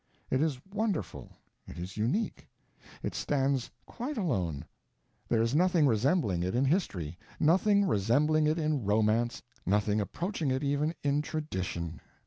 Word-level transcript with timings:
It 0.31 0.41
is 0.41 0.59
wonderful, 0.73 1.29
it 1.67 1.77
is 1.77 1.95
unique, 1.95 2.47
it 3.03 3.13
stands 3.13 3.69
quite 3.85 4.17
alone, 4.17 4.65
there 5.29 5.43
is 5.43 5.53
nothing 5.53 5.85
resembling 5.85 6.41
it 6.41 6.55
in 6.55 6.65
history, 6.65 7.19
nothing 7.39 7.85
resembling 7.85 8.47
it 8.47 8.57
in 8.57 8.83
romance, 8.83 9.43
nothing 9.63 10.01
approaching 10.01 10.49
it 10.49 10.63
even 10.63 10.95
in 11.03 11.21
tradition. 11.21 12.01